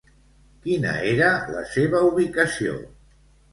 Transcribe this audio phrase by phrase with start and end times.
[0.63, 2.77] Quina era la seva ubicació?